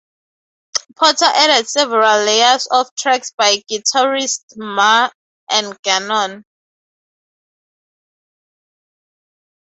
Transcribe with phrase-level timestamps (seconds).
[0.95, 5.11] Porter added several layers of tracks by guitarists Marr
[5.51, 6.43] and Gannon.